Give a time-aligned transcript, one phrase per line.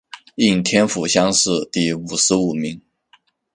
[0.33, 2.81] 应天府乡试第五十五名。